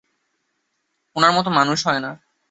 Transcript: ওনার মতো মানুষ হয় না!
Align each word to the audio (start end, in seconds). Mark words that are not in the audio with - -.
ওনার 1.15 1.31
মতো 1.33 1.49
মানুষ 1.49 1.79
হয় 1.87 2.01
না! 2.05 2.11